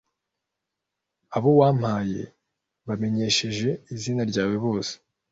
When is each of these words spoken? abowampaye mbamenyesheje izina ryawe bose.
abowampaye 1.37 2.21
mbamenyesheje 2.83 3.69
izina 3.93 4.21
ryawe 4.29 4.55
bose. 4.65 4.93